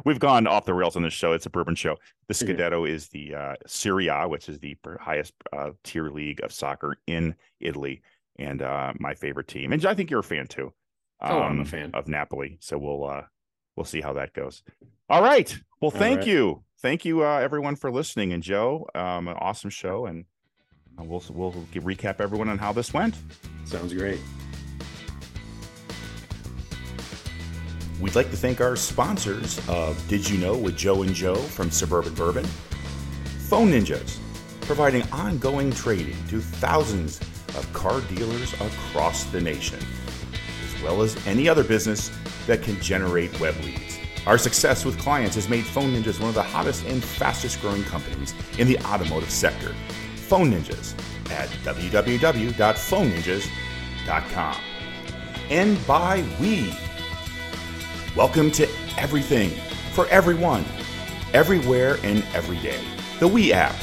We've 0.06 0.20
gone 0.20 0.48
off 0.48 0.66
the 0.66 0.74
rails 0.74 0.96
on 0.96 1.04
this 1.04 1.14
show. 1.14 1.34
It's 1.34 1.46
a 1.46 1.50
bourbon 1.50 1.76
show. 1.76 1.98
The 2.28 2.34
Scudetto 2.34 2.88
is 2.90 3.10
the 3.10 3.36
uh, 3.36 3.56
Serie 3.66 4.08
A, 4.08 4.28
which 4.28 4.50
is 4.50 4.60
the 4.60 4.78
highest 5.00 5.34
uh, 5.52 5.72
tier 5.84 6.10
league 6.10 6.42
of 6.44 6.52
soccer 6.52 6.98
in 7.08 7.36
Italy, 7.60 8.02
and 8.38 8.62
uh, 8.62 8.94
my 9.00 9.14
favorite 9.14 9.48
team. 9.48 9.74
And 9.74 9.86
I 9.86 9.94
think 9.94 10.10
you're 10.10 10.20
a 10.20 10.24
fan 10.24 10.48
too. 10.48 10.74
Um, 11.22 11.32
oh, 11.32 11.42
I'm 11.42 11.58
a 11.58 11.62
um, 11.62 11.66
fan 11.66 11.92
of 11.94 12.08
Napoli. 12.08 12.58
So 12.62 12.78
we'll 12.78 13.06
uh, 13.06 13.24
we'll 13.76 13.86
see 13.86 14.02
how 14.02 14.14
that 14.14 14.34
goes. 14.34 14.64
All 15.10 15.22
right. 15.22 15.58
Well, 15.82 15.92
thank 15.92 16.20
right. 16.20 16.28
you, 16.28 16.64
thank 16.82 17.06
you, 17.06 17.24
uh, 17.24 17.38
everyone, 17.38 17.76
for 17.76 17.92
listening. 17.92 18.34
And 18.34 18.44
Joe, 18.44 18.88
um, 18.96 19.28
an 19.28 19.38
awesome 19.40 19.70
show, 19.70 20.06
and 20.06 20.26
we'll 20.98 21.24
we'll 21.32 21.52
recap 21.74 22.20
everyone 22.20 22.50
on 22.50 22.58
how 22.58 22.74
this 22.74 22.94
went. 22.94 23.16
Sounds 23.66 23.94
great. 23.94 24.20
We'd 28.00 28.16
like 28.16 28.32
to 28.32 28.38
thank 28.38 28.62
our 28.62 28.78
sponsors 28.78 29.60
of 29.68 30.08
Did 30.08 30.30
You 30.30 30.38
Know 30.38 30.56
with 30.56 30.78
Joe 30.78 31.02
and 31.02 31.14
Joe 31.14 31.36
from 31.36 31.70
Suburban 31.70 32.14
Bourbon, 32.14 32.46
Phone 33.50 33.72
Ninjas, 33.72 34.18
providing 34.62 35.04
ongoing 35.12 35.70
trading 35.72 36.16
to 36.28 36.40
thousands 36.40 37.20
of 37.58 37.68
car 37.74 38.00
dealers 38.02 38.54
across 38.54 39.26
the 39.26 39.42
nation. 39.42 39.80
As 40.64 40.82
well 40.82 41.02
as 41.02 41.18
any 41.28 41.50
other 41.50 41.64
business 41.64 42.10
that 42.48 42.64
can 42.64 42.80
generate 42.80 43.38
web 43.38 43.56
leads. 43.66 43.98
Our 44.26 44.38
success 44.38 44.86
with 44.86 44.98
clients 44.98 45.36
has 45.36 45.50
made 45.50 45.66
Phone 45.66 45.94
Ninjas 45.94 46.22
one 46.22 46.30
of 46.30 46.36
the 46.36 46.44
hottest 46.44 46.86
and 46.86 47.04
fastest 47.04 47.60
growing 47.62 47.84
companies 47.84 48.34
in 48.58 48.68
the 48.68 48.80
automotive 48.86 49.30
sector. 49.30 49.76
Phone 50.16 50.54
Ninjas 50.54 50.94
at 51.32 51.50
www.phoneninjas.com. 51.66 54.56
And 55.50 55.88
by 55.88 56.24
we. 56.40 56.74
Welcome 58.20 58.52
to 58.52 58.68
everything 58.98 59.52
for 59.94 60.06
everyone, 60.08 60.66
everywhere, 61.34 61.98
and 62.04 62.22
every 62.34 62.58
day. 62.58 62.78
The 63.22 63.28
We 63.30 63.54
app. 63.54 63.78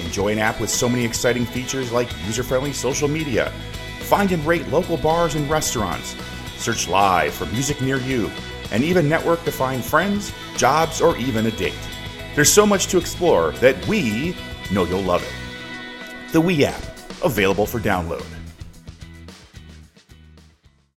Enjoy 0.00 0.28
an 0.28 0.38
app 0.38 0.62
with 0.62 0.70
so 0.70 0.88
many 0.88 1.04
exciting 1.04 1.44
features 1.44 1.92
like 1.92 2.08
user 2.24 2.42
friendly 2.42 2.72
social 2.72 3.06
media. 3.06 3.52
Find 4.00 4.32
and 4.32 4.42
rate 4.46 4.66
local 4.68 4.96
bars 4.96 5.34
and 5.34 5.50
restaurants. 5.50 6.16
Search 6.56 6.88
live 6.88 7.34
for 7.34 7.44
music 7.48 7.82
near 7.82 7.98
you. 7.98 8.30
And 8.72 8.82
even 8.82 9.10
network 9.10 9.44
to 9.44 9.52
find 9.52 9.84
friends, 9.84 10.32
jobs, 10.56 11.02
or 11.02 11.14
even 11.18 11.44
a 11.44 11.50
date. 11.50 11.74
There's 12.34 12.50
so 12.50 12.64
much 12.64 12.86
to 12.86 12.96
explore 12.96 13.50
that 13.60 13.86
we 13.86 14.34
know 14.72 14.86
you'll 14.86 15.02
love 15.02 15.22
it. 15.22 16.32
The 16.32 16.40
We 16.40 16.64
app, 16.64 16.82
available 17.22 17.66
for 17.66 17.78
download. 17.78 18.24